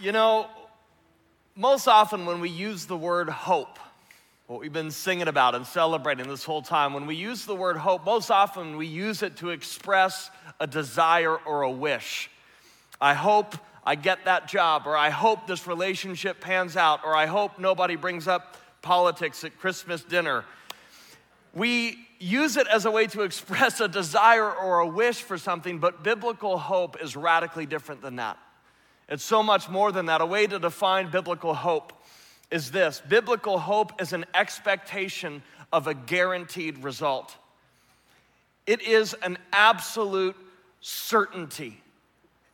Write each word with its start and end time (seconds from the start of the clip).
You 0.00 0.12
know, 0.12 0.46
most 1.54 1.86
often 1.86 2.24
when 2.24 2.40
we 2.40 2.48
use 2.48 2.86
the 2.86 2.96
word 2.96 3.28
hope, 3.28 3.78
what 4.46 4.58
we've 4.58 4.72
been 4.72 4.90
singing 4.90 5.28
about 5.28 5.54
and 5.54 5.66
celebrating 5.66 6.26
this 6.26 6.42
whole 6.42 6.62
time, 6.62 6.94
when 6.94 7.04
we 7.04 7.16
use 7.16 7.44
the 7.44 7.54
word 7.54 7.76
hope, 7.76 8.06
most 8.06 8.30
often 8.30 8.78
we 8.78 8.86
use 8.86 9.22
it 9.22 9.36
to 9.36 9.50
express 9.50 10.30
a 10.58 10.66
desire 10.66 11.36
or 11.36 11.62
a 11.62 11.70
wish. 11.70 12.30
I 12.98 13.12
hope 13.12 13.54
I 13.84 13.94
get 13.94 14.24
that 14.24 14.48
job, 14.48 14.84
or 14.86 14.96
I 14.96 15.10
hope 15.10 15.46
this 15.46 15.66
relationship 15.66 16.40
pans 16.40 16.78
out, 16.78 17.00
or 17.04 17.14
I 17.14 17.26
hope 17.26 17.58
nobody 17.58 17.96
brings 17.96 18.26
up 18.26 18.56
politics 18.80 19.44
at 19.44 19.58
Christmas 19.58 20.02
dinner. 20.02 20.46
We 21.54 21.98
use 22.18 22.56
it 22.56 22.68
as 22.68 22.86
a 22.86 22.90
way 22.90 23.06
to 23.08 23.20
express 23.24 23.80
a 23.80 23.88
desire 23.88 24.50
or 24.50 24.78
a 24.78 24.86
wish 24.86 25.20
for 25.20 25.36
something, 25.36 25.78
but 25.78 26.02
biblical 26.02 26.56
hope 26.56 27.02
is 27.02 27.16
radically 27.16 27.66
different 27.66 28.00
than 28.00 28.16
that. 28.16 28.38
It's 29.10 29.24
so 29.24 29.42
much 29.42 29.68
more 29.68 29.90
than 29.90 30.06
that. 30.06 30.20
A 30.20 30.26
way 30.26 30.46
to 30.46 30.58
define 30.58 31.10
biblical 31.10 31.52
hope 31.52 31.92
is 32.50 32.70
this 32.70 33.02
biblical 33.08 33.58
hope 33.58 34.00
is 34.00 34.12
an 34.12 34.24
expectation 34.34 35.42
of 35.72 35.86
a 35.86 35.94
guaranteed 35.94 36.78
result, 36.78 37.36
it 38.66 38.82
is 38.82 39.14
an 39.14 39.36
absolute 39.52 40.36
certainty. 40.80 41.82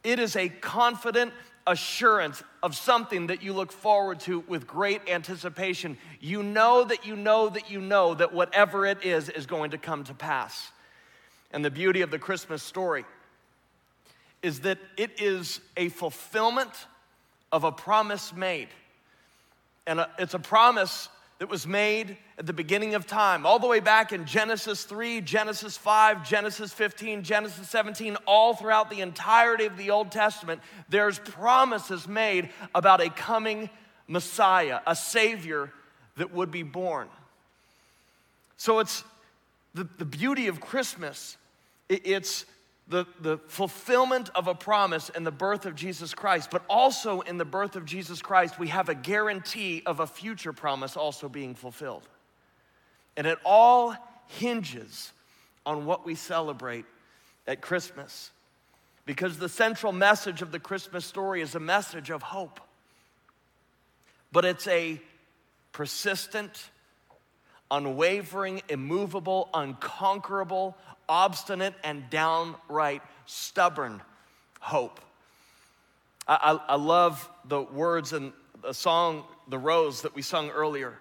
It 0.02 0.20
is 0.20 0.37
a 0.37 0.48
confident 0.48 1.33
assurance 1.66 2.41
of 2.62 2.77
something 2.77 3.27
that 3.27 3.42
you 3.42 3.52
look 3.52 3.73
forward 3.73 4.20
to 4.20 4.41
with 4.47 4.69
great 4.69 5.02
anticipation. 5.09 5.98
You 6.20 6.45
know 6.45 6.84
that 6.84 7.05
you 7.05 7.16
know 7.16 7.48
that 7.48 7.73
you 7.73 7.80
know 7.80 8.14
that 8.14 8.33
whatever 8.33 8.86
it 8.86 9.05
is 9.05 9.28
is 9.28 9.47
going 9.47 9.73
to 9.73 9.78
come 9.78 10.05
to 10.05 10.14
pass. 10.14 10.70
And 11.50 11.64
the 11.64 11.70
beauty 11.73 12.02
of 12.02 12.12
the 12.12 12.20
Christmas 12.20 12.62
story 12.62 13.05
is 14.42 14.60
that 14.60 14.78
it 14.96 15.20
is 15.20 15.60
a 15.76 15.88
fulfillment 15.88 16.70
of 17.52 17.64
a 17.64 17.72
promise 17.72 18.34
made. 18.34 18.68
And 19.86 20.00
uh, 20.00 20.06
it's 20.18 20.34
a 20.34 20.38
promise 20.38 21.08
that 21.38 21.48
was 21.48 21.66
made 21.66 22.16
at 22.38 22.46
the 22.46 22.52
beginning 22.52 22.94
of 22.94 23.06
time, 23.06 23.44
all 23.44 23.58
the 23.58 23.66
way 23.66 23.80
back 23.80 24.12
in 24.12 24.24
Genesis 24.24 24.84
3, 24.84 25.20
Genesis 25.20 25.77
5, 25.77 26.27
Genesis 26.27 26.72
15, 26.72 27.22
Genesis 27.22 27.69
17, 27.69 28.16
all 28.27 28.55
throughout 28.55 28.88
the 28.91 29.00
entirety 29.00 29.66
of 29.66 29.77
the 29.77 29.91
Old 29.91 30.11
Testament, 30.11 30.61
there's 30.89 31.18
promises 31.18 32.08
made 32.08 32.50
about 32.74 33.00
a 33.00 33.11
coming 33.11 33.68
Messiah, 34.08 34.80
a 34.86 34.96
Savior 34.96 35.70
that 36.16 36.33
would 36.33 36.50
be 36.50 36.62
born. 36.62 37.08
So 38.56 38.78
it's 38.78 39.05
the, 39.74 39.84
the 39.98 40.06
beauty 40.06 40.46
of 40.46 40.61
Christmas, 40.61 41.36
it's 41.89 42.46
the, 42.89 43.05
the 43.20 43.39
fulfillment 43.48 44.31
of 44.34 44.47
a 44.47 44.55
promise 44.55 45.09
in 45.09 45.25
the 45.25 45.33
birth 45.33 45.67
of 45.67 45.75
Jesus 45.75 46.15
Christ, 46.15 46.51
but 46.51 46.62
also 46.69 47.20
in 47.20 47.37
the 47.37 47.45
birth 47.45 47.75
of 47.75 47.84
Jesus 47.84 48.23
Christ, 48.23 48.59
we 48.59 48.69
have 48.69 48.89
a 48.89 48.95
guarantee 48.95 49.83
of 49.87 50.01
a 50.01 50.06
future 50.06 50.53
promise 50.53 50.97
also 50.97 51.29
being 51.29 51.55
fulfilled. 51.55 52.09
And 53.17 53.27
it 53.27 53.39
all 53.45 53.97
hinges 54.27 55.12
on 55.64 55.84
what 55.84 56.07
we 56.07 56.14
celebrate 56.14 56.84
at 57.47 57.61
Christmas. 57.61 58.31
Because 59.05 59.39
the 59.39 59.48
central 59.48 59.92
message 59.92 60.42
of 60.42 60.53
the 60.53 60.59
Christmas 60.59 61.05
story 61.05 61.41
is 61.41 61.55
a 61.55 61.61
message 61.61 62.11
of 62.11 62.23
hope. 62.23 62.61
But 64.33 64.45
it's 64.45 64.67
a 64.69 65.01
persistent, 65.73 66.70
unwavering, 67.70 68.62
immovable, 68.69 69.48
unconquerable, 69.55 70.77
obstinate 71.08 71.74
and 71.84 72.08
downright 72.10 73.02
stubborn 73.26 74.02
hope. 74.60 75.00
I, 76.26 76.58
I, 76.68 76.72
I 76.72 76.76
love 76.76 77.28
the 77.44 77.62
words 77.62 78.12
in 78.12 78.32
the 78.62 78.72
song, 78.72 79.24
The 79.48 79.58
Rose, 79.58 80.02
that 80.02 80.14
we 80.14 80.22
sung 80.22 80.50
earlier. 80.50 80.98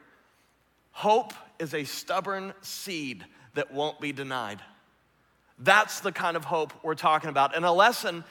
Hope 0.92 1.34
is 1.60 1.74
a 1.74 1.84
stubborn 1.84 2.54
seed 2.62 3.26
that 3.56 3.74
won't 3.74 4.00
be 4.00 4.12
denied. 4.12 4.62
That's 5.60 6.02
the 6.02 6.12
kind 6.12 6.36
of 6.38 6.46
hope 6.46 6.74
we're 6.84 6.96
talking 6.96 7.30
about. 7.30 7.56
And 7.56 7.66
a 7.66 7.72
lesson 7.72 8.24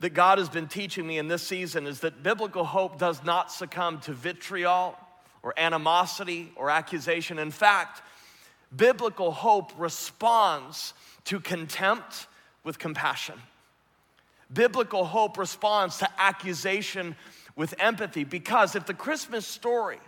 that 0.00 0.10
God 0.10 0.38
has 0.38 0.48
been 0.48 0.66
teaching 0.66 1.06
me 1.06 1.18
in 1.18 1.28
this 1.28 1.42
season 1.42 1.86
is 1.86 2.00
that 2.00 2.22
biblical 2.22 2.64
hope 2.64 2.98
does 2.98 3.22
not 3.22 3.52
succumb 3.52 4.00
to 4.00 4.12
vitriol 4.12 4.96
or 5.42 5.54
animosity 5.58 6.50
or 6.56 6.70
accusation. 6.70 7.38
In 7.38 7.50
fact, 7.50 8.02
biblical 8.74 9.30
hope 9.30 9.72
responds 9.78 10.94
to 11.24 11.40
contempt 11.40 12.26
with 12.64 12.78
compassion. 12.78 13.36
Biblical 14.52 15.04
hope 15.04 15.38
responds 15.38 15.98
to 15.98 16.08
accusation 16.18 17.16
with 17.56 17.74
empathy 17.78 18.24
because 18.24 18.74
if 18.74 18.86
the 18.86 18.94
Christmas 18.94 19.46
story 19.46 19.98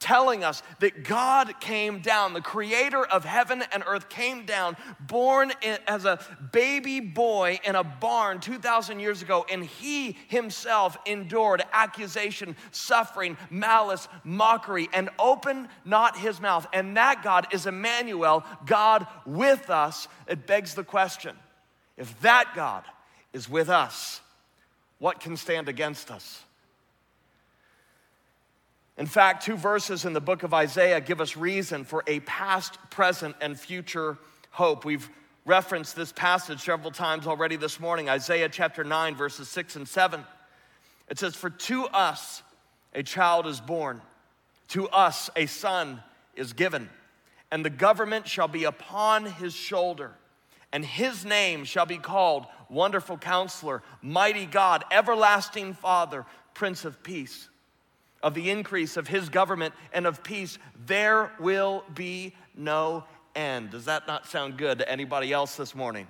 telling 0.00 0.42
us 0.42 0.62
that 0.80 1.04
God 1.04 1.60
came 1.60 2.00
down, 2.00 2.32
the 2.32 2.40
creator 2.40 3.04
of 3.04 3.24
heaven 3.24 3.62
and 3.70 3.84
earth 3.86 4.08
came 4.08 4.46
down, 4.46 4.76
born 4.98 5.52
as 5.86 6.06
a 6.06 6.18
baby 6.52 7.00
boy 7.00 7.60
in 7.64 7.76
a 7.76 7.84
barn 7.84 8.40
2,000 8.40 8.98
years 8.98 9.22
ago, 9.22 9.44
and 9.50 9.64
he 9.64 10.16
himself 10.28 10.96
endured 11.06 11.62
accusation, 11.72 12.56
suffering, 12.72 13.36
malice, 13.50 14.08
mockery, 14.24 14.88
and 14.92 15.10
opened 15.18 15.68
not 15.84 16.16
his 16.16 16.40
mouth. 16.40 16.66
And 16.72 16.96
that 16.96 17.22
God 17.22 17.46
is 17.52 17.66
Emmanuel, 17.66 18.44
God 18.66 19.06
with 19.26 19.70
us. 19.70 20.08
It 20.26 20.46
begs 20.46 20.74
the 20.74 20.84
question 20.84 21.36
if 21.96 22.18
that 22.22 22.52
God 22.56 22.84
is 23.34 23.48
with 23.48 23.68
us, 23.68 24.22
what 24.98 25.20
can 25.20 25.36
stand 25.36 25.68
against 25.68 26.10
us? 26.10 26.42
In 29.00 29.06
fact, 29.06 29.42
two 29.42 29.56
verses 29.56 30.04
in 30.04 30.12
the 30.12 30.20
book 30.20 30.42
of 30.42 30.52
Isaiah 30.52 31.00
give 31.00 31.22
us 31.22 31.34
reason 31.34 31.84
for 31.84 32.04
a 32.06 32.20
past, 32.20 32.76
present, 32.90 33.34
and 33.40 33.58
future 33.58 34.18
hope. 34.50 34.84
We've 34.84 35.08
referenced 35.46 35.96
this 35.96 36.12
passage 36.12 36.60
several 36.60 36.90
times 36.90 37.26
already 37.26 37.56
this 37.56 37.80
morning 37.80 38.10
Isaiah 38.10 38.50
chapter 38.50 38.84
9, 38.84 39.14
verses 39.14 39.48
6 39.48 39.76
and 39.76 39.88
7. 39.88 40.22
It 41.08 41.18
says, 41.18 41.34
For 41.34 41.48
to 41.48 41.86
us 41.86 42.42
a 42.94 43.02
child 43.02 43.46
is 43.46 43.58
born, 43.58 44.02
to 44.68 44.86
us 44.90 45.30
a 45.34 45.46
son 45.46 46.02
is 46.36 46.52
given, 46.52 46.90
and 47.50 47.64
the 47.64 47.70
government 47.70 48.28
shall 48.28 48.48
be 48.48 48.64
upon 48.64 49.24
his 49.24 49.54
shoulder, 49.54 50.10
and 50.74 50.84
his 50.84 51.24
name 51.24 51.64
shall 51.64 51.86
be 51.86 51.96
called 51.96 52.44
Wonderful 52.68 53.16
Counselor, 53.16 53.82
Mighty 54.02 54.44
God, 54.44 54.84
Everlasting 54.90 55.72
Father, 55.72 56.26
Prince 56.52 56.84
of 56.84 57.02
Peace 57.02 57.48
of 58.22 58.34
the 58.34 58.50
increase 58.50 58.96
of 58.96 59.08
his 59.08 59.28
government 59.28 59.74
and 59.92 60.06
of 60.06 60.22
peace, 60.22 60.58
there 60.86 61.32
will 61.38 61.84
be 61.94 62.34
no 62.56 63.04
end. 63.34 63.70
Does 63.70 63.86
that 63.86 64.06
not 64.06 64.26
sound 64.26 64.56
good 64.56 64.78
to 64.78 64.90
anybody 64.90 65.32
else 65.32 65.56
this 65.56 65.74
morning? 65.74 66.06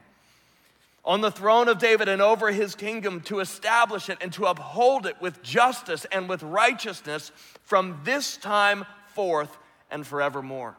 On 1.04 1.20
the 1.20 1.30
throne 1.30 1.68
of 1.68 1.78
David 1.78 2.08
and 2.08 2.20
over 2.20 2.50
his 2.50 2.74
kingdom 2.74 3.20
to 3.22 3.40
establish 3.40 4.10
it 4.10 4.18
and 4.20 4.32
to 4.34 4.46
uphold 4.46 5.06
it 5.06 5.20
with 5.20 5.42
justice 5.42 6.04
and 6.12 6.28
with 6.28 6.42
righteousness 6.42 7.32
from 7.62 8.00
this 8.04 8.36
time 8.36 8.84
forth 9.14 9.56
and 9.90 10.06
forevermore. 10.06 10.76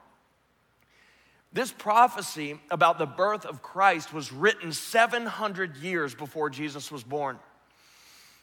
This 1.54 1.72
prophecy 1.72 2.60
about 2.70 2.98
the 2.98 3.06
birth 3.06 3.46
of 3.46 3.62
Christ 3.62 4.14
was 4.14 4.32
written 4.32 4.72
700 4.72 5.78
years 5.78 6.16
before 6.16 6.50
Jesus 6.50 6.92
was 6.92 7.04
born. 7.04 7.40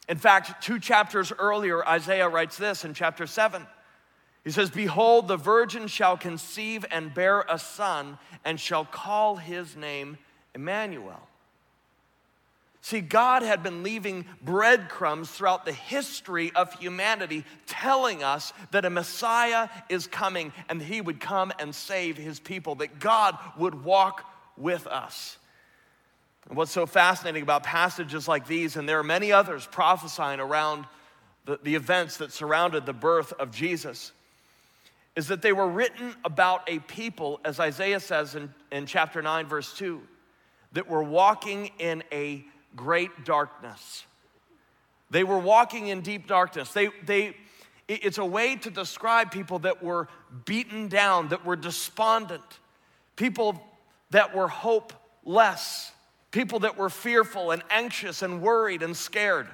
In 0.09 0.17
fact, 0.17 0.63
two 0.63 0.79
chapters 0.79 1.31
earlier, 1.37 1.87
Isaiah 1.87 2.27
writes 2.27 2.57
this 2.57 2.83
in 2.83 2.95
chapter 2.95 3.27
7. 3.27 3.65
He 4.43 4.49
says, 4.49 4.71
Behold, 4.71 5.27
the 5.27 5.37
virgin 5.37 5.87
shall 5.87 6.17
conceive 6.17 6.83
and 6.89 7.13
bear 7.13 7.45
a 7.47 7.59
son, 7.59 8.17
and 8.43 8.59
shall 8.59 8.85
call 8.85 9.35
his 9.35 9.75
name 9.75 10.17
Emmanuel. 10.55 11.21
See, 12.81 13.01
God 13.01 13.43
had 13.43 13.61
been 13.61 13.83
leaving 13.83 14.25
breadcrumbs 14.41 15.29
throughout 15.29 15.65
the 15.65 15.73
history 15.73 16.51
of 16.55 16.73
humanity, 16.73 17.43
telling 17.67 18.23
us 18.23 18.51
that 18.71 18.85
a 18.85 18.89
Messiah 18.89 19.69
is 19.89 20.07
coming 20.07 20.53
and 20.69 20.81
he 20.81 21.01
would 21.01 21.19
come 21.19 21.51
and 21.59 21.75
save 21.75 22.17
his 22.17 22.39
people, 22.39 22.75
that 22.75 22.99
God 22.99 23.37
would 23.57 23.83
walk 23.83 24.25
with 24.57 24.87
us. 24.87 25.37
And 26.49 26.57
what's 26.57 26.71
so 26.71 26.87
fascinating 26.87 27.43
about 27.43 27.63
passages 27.63 28.27
like 28.27 28.47
these, 28.47 28.75
and 28.75 28.89
there 28.89 28.99
are 28.99 29.03
many 29.03 29.31
others 29.31 29.67
prophesying 29.71 30.39
around 30.39 30.85
the, 31.45 31.59
the 31.61 31.75
events 31.75 32.17
that 32.17 32.31
surrounded 32.31 32.85
the 32.87 32.93
birth 32.93 33.31
of 33.33 33.51
Jesus, 33.51 34.11
is 35.15 35.27
that 35.27 35.43
they 35.43 35.53
were 35.53 35.67
written 35.67 36.15
about 36.25 36.67
a 36.67 36.79
people, 36.79 37.39
as 37.45 37.59
Isaiah 37.59 37.99
says 37.99 38.33
in, 38.33 38.51
in 38.71 38.87
chapter 38.87 39.21
9, 39.21 39.45
verse 39.45 39.73
2, 39.75 40.01
that 40.73 40.89
were 40.89 41.03
walking 41.03 41.69
in 41.77 42.03
a 42.11 42.43
great 42.75 43.25
darkness. 43.25 44.05
They 45.11 45.23
were 45.23 45.39
walking 45.39 45.87
in 45.87 46.01
deep 46.01 46.27
darkness. 46.27 46.71
They, 46.71 46.89
they, 47.05 47.35
it's 47.87 48.17
a 48.17 48.25
way 48.25 48.55
to 48.57 48.69
describe 48.69 49.31
people 49.31 49.59
that 49.59 49.83
were 49.83 50.07
beaten 50.45 50.87
down, 50.87 51.29
that 51.29 51.45
were 51.45 51.55
despondent, 51.55 52.43
people 53.15 53.61
that 54.11 54.35
were 54.35 54.47
hopeless 54.47 55.91
people 56.31 56.59
that 56.59 56.77
were 56.77 56.89
fearful 56.89 57.51
and 57.51 57.63
anxious 57.69 58.21
and 58.21 58.41
worried 58.41 58.83
and 58.83 58.95
scared. 58.95 59.47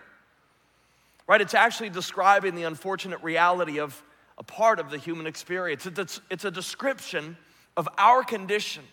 right? 1.28 1.42
It's 1.42 1.54
actually 1.54 1.90
describing 1.90 2.56
the 2.56 2.64
unfortunate 2.64 3.22
reality 3.24 3.80
of 3.80 4.02
a 4.38 4.44
part 4.44 4.80
of 4.80 4.92
the 4.92 4.98
human 4.98 5.28
experience. 5.28 5.86
It's, 5.86 6.20
it's 6.30 6.46
a 6.46 6.52
description 6.52 7.38
of 7.78 7.88
our 7.98 8.24
condition 8.24 8.84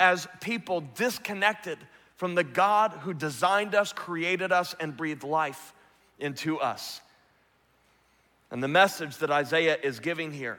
as 0.00 0.26
people 0.40 0.82
disconnected 0.96 1.78
from 2.16 2.34
the 2.34 2.44
God 2.44 2.92
who 3.02 3.14
designed 3.14 3.74
us, 3.74 3.92
created 3.92 4.52
us, 4.52 4.74
and 4.80 4.96
breathed 4.96 5.24
life 5.24 5.72
into 6.18 6.58
us. 6.58 7.00
And 8.50 8.62
the 8.62 8.68
message 8.68 9.16
that 9.18 9.30
Isaiah 9.30 9.78
is 9.82 9.98
giving 9.98 10.32
here, 10.32 10.58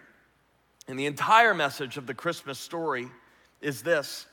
and 0.88 0.98
the 0.98 1.06
entire 1.06 1.54
message 1.54 1.98
of 1.98 2.08
the 2.08 2.14
Christmas 2.14 2.58
story, 2.58 3.08
is 3.62 3.82
this 3.82 4.26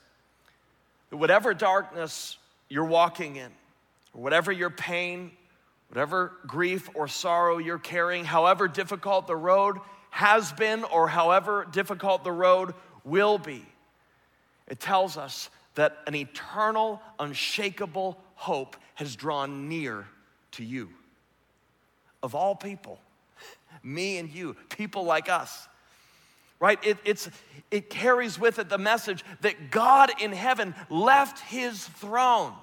whatever 1.11 1.55
darkness 1.55 2.39
you're 2.69 2.85
walking 2.85 3.37
in, 3.37 3.51
whatever 4.13 4.53
your 4.53 4.71
pain, 4.71 5.31
whatever 5.89 6.33
grief 6.47 6.89
or 6.95 7.09
sorrow 7.09 7.59
you're 7.59 7.79
carrying, 7.79 8.25
however 8.25 8.69
difficult 8.69 9.27
the 9.27 9.37
road 9.37 9.79
has 10.11 10.53
been, 10.53 10.85
or 10.85 11.09
however 11.09 11.67
difficult 11.71 12.25
the 12.25 12.33
road 12.33 12.75
will 13.05 13.39
be, 13.39 13.65
it 14.67 14.81
tells 14.81 15.17
us 15.17 15.51
that 15.75 15.99
an 16.07 16.15
eternal, 16.15 17.01
unshakable 17.19 18.19
hope 18.35 18.77
has 18.95 19.17
drawn 19.17 19.69
near 19.69 20.07
to 20.53 20.65
you. 20.65 20.91
Of 22.23 22.35
all 22.35 22.55
people, 22.55 23.01
me 23.83 24.19
and 24.19 24.31
you, 24.31 24.57
people 24.69 25.05
like 25.05 25.29
us. 25.29 25.69
Right? 26.61 26.79
It, 26.85 26.99
it's, 27.05 27.29
it 27.71 27.91
carries 27.91 28.39
with 28.39 28.59
it 28.59 28.69
the 28.69 28.79
message 28.79 29.25
that 29.41 29.71
God 29.71 30.11
in 30.21 30.33
heaven 30.33 30.75
left 30.89 31.41
his 31.41 31.85
throne. 31.85 32.53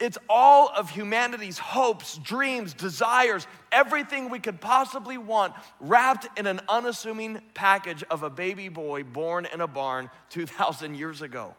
It's 0.00 0.18
all 0.28 0.70
of 0.76 0.90
humanity's 0.90 1.58
hopes, 1.58 2.18
dreams, 2.18 2.72
desires, 2.72 3.46
everything 3.72 4.30
we 4.30 4.38
could 4.38 4.60
possibly 4.60 5.18
want 5.18 5.54
wrapped 5.80 6.38
in 6.38 6.46
an 6.46 6.60
unassuming 6.68 7.40
package 7.54 8.04
of 8.04 8.22
a 8.22 8.30
baby 8.30 8.68
boy 8.68 9.02
born 9.02 9.48
in 9.52 9.60
a 9.60 9.66
barn 9.66 10.08
2,000 10.30 10.94
years 10.94 11.20
ago. 11.20 11.54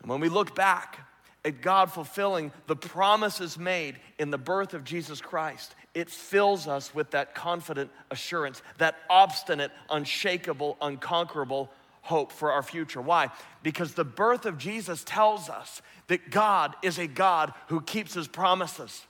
And 0.00 0.08
when 0.08 0.20
we 0.20 0.28
look 0.28 0.54
back 0.54 1.09
at 1.44 1.62
God 1.62 1.90
fulfilling 1.90 2.52
the 2.66 2.76
promises 2.76 3.58
made 3.58 3.96
in 4.18 4.30
the 4.30 4.38
birth 4.38 4.74
of 4.74 4.84
Jesus 4.84 5.20
Christ, 5.20 5.74
it 5.94 6.10
fills 6.10 6.68
us 6.68 6.94
with 6.94 7.10
that 7.12 7.34
confident 7.34 7.90
assurance, 8.10 8.62
that 8.78 8.96
obstinate, 9.08 9.72
unshakable, 9.88 10.76
unconquerable 10.80 11.70
hope 12.02 12.32
for 12.32 12.52
our 12.52 12.62
future. 12.62 13.00
Why? 13.00 13.28
Because 13.62 13.94
the 13.94 14.04
birth 14.04 14.44
of 14.46 14.58
Jesus 14.58 15.02
tells 15.04 15.48
us 15.48 15.82
that 16.08 16.30
God 16.30 16.74
is 16.82 16.98
a 16.98 17.06
God 17.06 17.52
who 17.68 17.80
keeps 17.80 18.14
his 18.14 18.28
promises. 18.28 19.06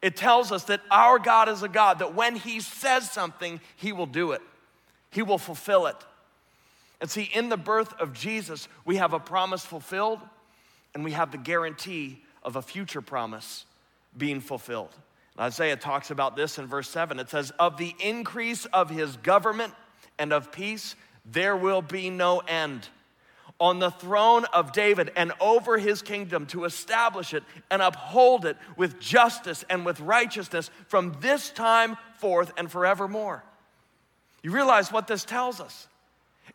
It 0.00 0.16
tells 0.16 0.52
us 0.52 0.64
that 0.64 0.80
our 0.90 1.18
God 1.18 1.48
is 1.48 1.62
a 1.62 1.68
God 1.68 2.00
that 2.00 2.14
when 2.14 2.34
he 2.34 2.60
says 2.60 3.10
something, 3.10 3.60
he 3.76 3.92
will 3.92 4.06
do 4.06 4.32
it, 4.32 4.42
he 5.10 5.22
will 5.22 5.38
fulfill 5.38 5.86
it. 5.86 5.96
And 7.00 7.10
see, 7.10 7.28
in 7.34 7.48
the 7.48 7.56
birth 7.56 7.92
of 8.00 8.12
Jesus, 8.12 8.68
we 8.84 8.96
have 8.96 9.12
a 9.12 9.20
promise 9.20 9.64
fulfilled 9.64 10.20
and 10.94 11.04
we 11.04 11.12
have 11.12 11.30
the 11.32 11.38
guarantee 11.38 12.22
of 12.42 12.56
a 12.56 12.62
future 12.62 13.00
promise 13.00 13.66
being 14.16 14.40
fulfilled. 14.40 14.94
Isaiah 15.38 15.76
talks 15.76 16.10
about 16.10 16.36
this 16.36 16.58
in 16.58 16.66
verse 16.66 16.88
7. 16.88 17.18
It 17.18 17.30
says, 17.30 17.52
Of 17.58 17.78
the 17.78 17.94
increase 17.98 18.66
of 18.66 18.90
his 18.90 19.16
government 19.16 19.72
and 20.18 20.32
of 20.32 20.52
peace, 20.52 20.94
there 21.24 21.56
will 21.56 21.82
be 21.82 22.10
no 22.10 22.40
end. 22.40 22.88
On 23.58 23.78
the 23.78 23.90
throne 23.90 24.44
of 24.52 24.72
David 24.72 25.12
and 25.16 25.32
over 25.40 25.78
his 25.78 26.02
kingdom 26.02 26.46
to 26.46 26.64
establish 26.64 27.32
it 27.32 27.44
and 27.70 27.80
uphold 27.80 28.44
it 28.44 28.56
with 28.76 28.98
justice 28.98 29.64
and 29.70 29.86
with 29.86 30.00
righteousness 30.00 30.70
from 30.88 31.16
this 31.20 31.50
time 31.50 31.96
forth 32.18 32.52
and 32.56 32.70
forevermore. 32.70 33.44
You 34.42 34.50
realize 34.50 34.90
what 34.90 35.06
this 35.06 35.24
tells 35.24 35.60
us? 35.60 35.86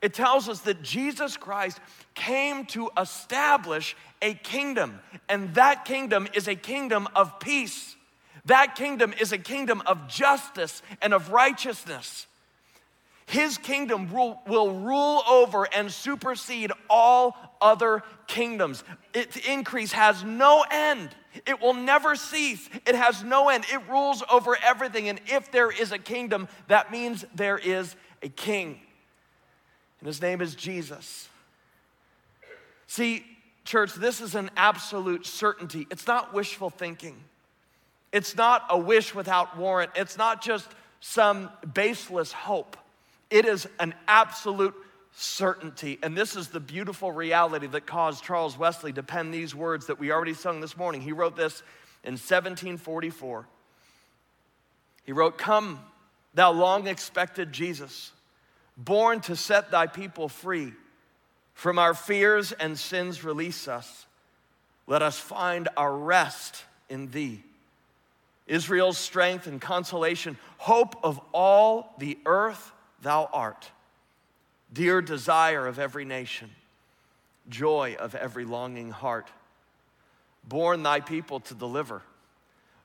It 0.02 0.14
tells 0.14 0.48
us 0.48 0.60
that 0.62 0.84
Jesus 0.84 1.38
Christ 1.38 1.80
came 2.14 2.66
to 2.68 2.90
establish 3.00 3.96
a 4.22 4.34
kingdom, 4.36 5.00
and 5.28 5.54
that 5.56 5.86
kingdom 5.86 6.28
is 6.34 6.48
a 6.48 6.56
kingdom 6.56 7.08
of 7.16 7.40
peace. 7.40 7.96
That 8.46 8.76
kingdom 8.76 9.14
is 9.20 9.32
a 9.32 9.38
kingdom 9.38 9.82
of 9.86 10.08
justice 10.08 10.82
and 11.02 11.14
of 11.14 11.32
righteousness. 11.32 12.28
His 13.26 13.58
kingdom 13.58 14.14
will, 14.14 14.40
will 14.48 14.72
rule 14.72 15.22
over 15.30 15.66
and 15.66 15.92
supersede 15.92 16.72
all 16.90 17.36
other 17.60 18.04
kingdoms. 18.28 18.86
Its 19.14 19.36
increase 19.36 19.92
has 19.92 20.24
no 20.24 20.64
end. 20.72 21.10
It 21.46 21.60
will 21.60 21.74
never 21.74 22.16
cease. 22.16 22.70
It 22.86 22.96
has 22.96 23.24
no 23.24 23.50
end. 23.50 23.66
It 23.72 23.82
rules 23.90 24.24
over 24.32 24.58
everything. 24.64 25.10
And 25.10 25.20
if 25.28 25.52
there 25.52 25.70
is 25.70 25.92
a 25.92 26.00
kingdom, 26.00 26.48
that 26.70 26.90
means 26.90 27.26
there 27.36 27.58
is 27.58 27.96
a 28.24 28.30
king 28.30 28.80
and 30.00 30.08
his 30.08 30.22
name 30.22 30.42
is 30.42 30.56
Jesus. 30.56 31.28
See, 32.88 33.26
church, 33.66 33.94
this 33.94 34.22
is 34.22 34.36
an 34.36 34.50
absolute 34.56 35.26
certainty. 35.26 35.88
It's 35.92 36.08
not 36.08 36.34
wishful 36.34 36.70
thinking, 36.70 37.16
it's 38.12 38.36
not 38.36 38.66
a 38.70 38.78
wish 38.78 39.14
without 39.14 39.58
warrant, 39.58 39.92
it's 39.96 40.18
not 40.18 40.42
just 40.42 40.68
some 41.00 41.50
baseless 41.74 42.32
hope. 42.32 42.78
It 43.30 43.46
is 43.46 43.68
an 43.80 43.94
absolute 44.08 44.74
certainty. 45.12 46.00
And 46.02 46.16
this 46.16 46.36
is 46.36 46.48
the 46.48 46.62
beautiful 46.62 47.12
reality 47.12 47.68
that 47.68 47.86
caused 47.86 48.24
Charles 48.24 48.58
Wesley 48.58 48.94
to 48.94 49.04
pen 49.04 49.32
these 49.32 49.54
words 49.54 49.88
that 49.88 50.00
we 50.00 50.12
already 50.12 50.34
sung 50.34 50.62
this 50.62 50.78
morning. 50.78 51.02
He 51.02 51.12
wrote 51.12 51.36
this 51.36 51.62
in 52.04 52.14
1744. 52.14 53.46
He 55.04 55.12
wrote, 55.12 55.38
Come, 55.38 55.80
thou 56.34 56.52
long 56.52 56.88
expected 56.88 57.52
Jesus 57.52 58.12
born 58.78 59.20
to 59.22 59.36
set 59.36 59.72
thy 59.72 59.88
people 59.88 60.30
free. 60.30 60.74
From 61.54 61.80
our 61.80 61.96
fears 61.96 62.52
and 62.52 62.78
sins, 62.78 63.24
release 63.24 63.68
us. 63.68 64.06
Let 64.86 65.02
us 65.02 65.18
find 65.18 65.68
our 65.76 65.94
rest 65.94 66.64
in 66.88 67.10
thee. 67.10 67.42
Israel's 68.46 68.98
strength 68.98 69.48
and 69.48 69.60
consolation, 69.60 70.38
hope 70.58 70.96
of 71.04 71.20
all 71.34 71.96
the 71.98 72.18
earth, 72.26 72.72
thou 73.02 73.30
art. 73.34 73.70
Dear 74.72 75.02
desire 75.02 75.66
of 75.68 75.80
every 75.80 76.06
nation, 76.06 76.50
joy 77.50 77.98
of 78.00 78.16
every 78.16 78.46
longing 78.46 78.92
heart. 78.92 79.28
Born 80.48 80.84
thy 80.84 81.02
people 81.02 81.42
to 81.42 81.54
deliver, 81.54 82.02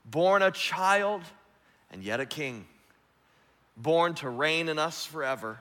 born 0.05 0.43
a 0.43 0.50
child 0.50 1.23
and 1.93 2.03
yet 2.03 2.19
a 2.19 2.27
king, 2.27 2.67
born 3.77 4.15
to 4.15 4.29
reign 4.29 4.69
in 4.69 4.81
us 4.81 5.05
forever 5.05 5.61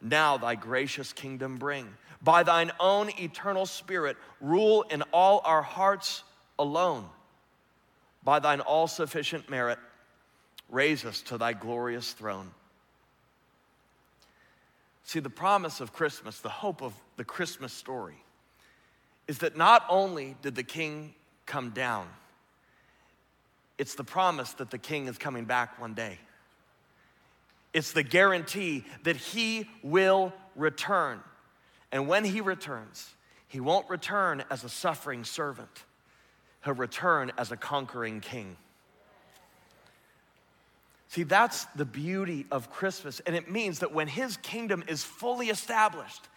now 0.00 0.36
thy 0.36 0.54
gracious 0.54 1.12
kingdom 1.12 1.56
bring. 1.56 1.88
By 2.22 2.42
thine 2.42 2.72
own 2.80 3.10
eternal 3.18 3.66
spirit, 3.66 4.16
rule 4.40 4.82
in 4.90 5.02
all 5.12 5.40
our 5.44 5.62
hearts 5.62 6.24
alone. 6.58 7.06
By 8.24 8.40
thine 8.40 8.60
all 8.60 8.88
sufficient 8.88 9.48
merit, 9.48 9.78
raise 10.68 11.04
us 11.04 11.22
to 11.22 11.38
thy 11.38 11.52
glorious 11.52 12.12
throne. 12.12 12.50
See, 15.04 15.20
the 15.20 15.30
promise 15.30 15.80
of 15.80 15.92
Christmas, 15.92 16.40
the 16.40 16.50
hope 16.50 16.82
of 16.82 16.92
the 17.16 17.24
Christmas 17.24 17.72
story, 17.72 18.22
is 19.26 19.38
that 19.38 19.56
not 19.56 19.84
only 19.88 20.36
did 20.42 20.54
the 20.54 20.62
king 20.62 21.14
come 21.46 21.70
down, 21.70 22.06
it's 23.78 23.94
the 23.94 24.04
promise 24.04 24.52
that 24.54 24.70
the 24.70 24.78
king 24.78 25.06
is 25.06 25.16
coming 25.16 25.44
back 25.44 25.80
one 25.80 25.94
day. 25.94 26.18
It's 27.72 27.92
the 27.92 28.02
guarantee 28.02 28.84
that 29.04 29.16
he 29.16 29.68
will 29.82 30.32
return. 30.56 31.20
And 31.92 32.08
when 32.08 32.24
he 32.24 32.40
returns, 32.40 33.14
he 33.46 33.60
won't 33.60 33.88
return 33.88 34.44
as 34.50 34.64
a 34.64 34.68
suffering 34.68 35.24
servant, 35.24 35.84
he'll 36.64 36.74
return 36.74 37.32
as 37.38 37.52
a 37.52 37.56
conquering 37.56 38.20
king. 38.20 38.56
See, 41.10 41.22
that's 41.22 41.64
the 41.74 41.86
beauty 41.86 42.44
of 42.50 42.70
Christmas. 42.70 43.20
And 43.20 43.34
it 43.34 43.50
means 43.50 43.78
that 43.78 43.92
when 43.92 44.08
his 44.08 44.36
kingdom 44.38 44.84
is 44.88 45.02
fully 45.04 45.48
established, 45.48 46.28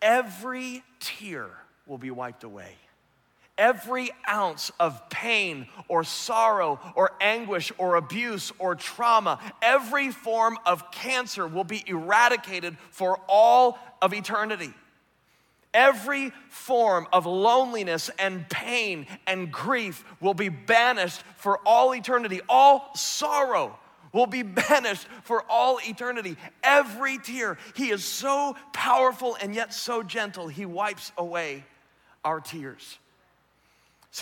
every 0.00 0.82
tear 0.98 1.50
will 1.86 1.98
be 1.98 2.10
wiped 2.10 2.42
away 2.42 2.74
every 3.58 4.10
ounce 4.28 4.70
of 4.80 5.08
pain 5.10 5.66
or 5.88 6.04
sorrow 6.04 6.80
or 6.94 7.12
anguish 7.20 7.72
or 7.78 7.96
abuse 7.96 8.52
or 8.58 8.74
trauma, 8.74 9.38
every 9.60 10.10
form 10.10 10.58
of 10.66 10.90
cancer 10.90 11.46
will 11.46 11.64
be 11.64 11.82
eradicated 11.86 12.76
for 12.90 13.20
all 13.28 13.78
of 14.00 14.12
eternity. 14.14 14.72
Every 15.74 16.32
form 16.50 17.06
of 17.12 17.24
loneliness 17.24 18.10
and 18.18 18.48
pain 18.50 19.06
and 19.26 19.50
grief 19.50 20.04
will 20.20 20.34
be 20.34 20.50
banished 20.50 21.22
for 21.36 21.60
all 21.64 21.94
eternity. 21.94 22.40
All 22.46 22.90
sorrow 22.94 23.78
will 24.12 24.26
be 24.26 24.42
banished 24.42 25.06
for 25.22 25.44
all 25.48 25.78
eternity. 25.86 26.36
Every 26.62 27.18
tear. 27.18 27.56
He 27.74 27.90
is 27.90 28.04
so 28.04 28.54
powerful 28.74 29.36
and 29.40 29.54
yet 29.54 29.72
so 29.72 30.02
gentle, 30.02 30.48
He 30.48 30.66
wipes 30.66 31.12
away 31.16 31.64
our 32.22 32.40
tears. 32.40 32.98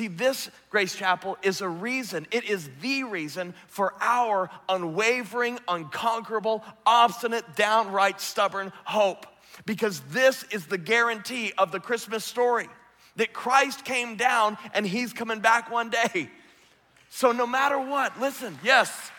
See, 0.00 0.08
this 0.08 0.50
Grace 0.70 0.96
Chapel 0.96 1.36
is 1.42 1.60
a 1.60 1.68
reason, 1.68 2.26
it 2.30 2.44
is 2.44 2.70
the 2.80 3.04
reason 3.04 3.52
for 3.66 3.92
our 4.00 4.48
unwavering, 4.66 5.58
unconquerable, 5.68 6.64
obstinate, 6.86 7.44
downright 7.54 8.18
stubborn 8.18 8.72
hope. 8.84 9.26
Because 9.66 10.00
this 10.08 10.42
is 10.44 10.64
the 10.64 10.78
guarantee 10.78 11.52
of 11.58 11.70
the 11.70 11.80
Christmas 11.80 12.24
story 12.24 12.66
that 13.16 13.34
Christ 13.34 13.84
came 13.84 14.16
down 14.16 14.56
and 14.72 14.86
he's 14.86 15.12
coming 15.12 15.40
back 15.40 15.70
one 15.70 15.90
day. 15.90 16.30
So, 17.10 17.32
no 17.32 17.46
matter 17.46 17.78
what, 17.78 18.18
listen, 18.18 18.58
yes. 18.64 19.10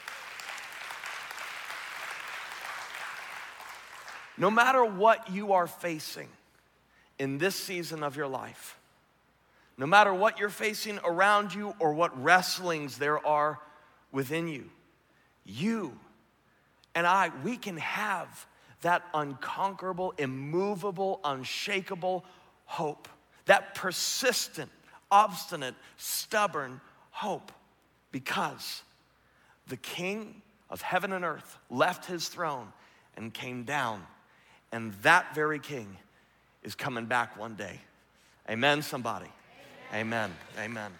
No 4.35 4.49
matter 4.49 4.83
what 4.83 5.29
you 5.29 5.53
are 5.53 5.67
facing 5.67 6.29
in 7.19 7.37
this 7.37 7.55
season 7.55 8.01
of 8.01 8.15
your 8.15 8.27
life, 8.27 8.79
no 9.81 9.87
matter 9.87 10.13
what 10.13 10.37
you're 10.37 10.49
facing 10.49 10.99
around 11.03 11.55
you 11.55 11.73
or 11.79 11.91
what 11.91 12.15
wrestlings 12.21 12.99
there 12.99 13.25
are 13.25 13.57
within 14.11 14.47
you, 14.47 14.69
you 15.43 15.97
and 16.93 17.07
I, 17.07 17.31
we 17.43 17.57
can 17.57 17.77
have 17.77 18.45
that 18.83 19.01
unconquerable, 19.11 20.13
immovable, 20.19 21.19
unshakable 21.23 22.23
hope, 22.65 23.09
that 23.45 23.73
persistent, 23.73 24.69
obstinate, 25.09 25.73
stubborn 25.97 26.79
hope, 27.09 27.51
because 28.11 28.83
the 29.65 29.77
King 29.77 30.43
of 30.69 30.83
heaven 30.83 31.11
and 31.11 31.25
earth 31.25 31.57
left 31.71 32.05
his 32.05 32.27
throne 32.27 32.71
and 33.17 33.33
came 33.33 33.63
down, 33.63 34.05
and 34.71 34.93
that 35.01 35.33
very 35.33 35.57
King 35.57 35.97
is 36.61 36.75
coming 36.75 37.07
back 37.07 37.35
one 37.35 37.55
day. 37.55 37.81
Amen, 38.47 38.83
somebody. 38.83 39.31
Amen. 39.93 40.31
Amen. 40.57 40.91